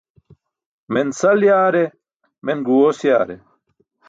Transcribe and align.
Men 0.93 1.07
sal 1.19 1.41
yaare, 1.47 1.83
men 2.45 2.59
guẏoos 2.65 2.99
yaare. 3.07 3.35